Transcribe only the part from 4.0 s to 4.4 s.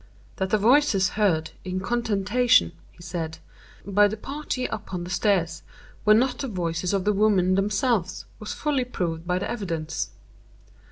the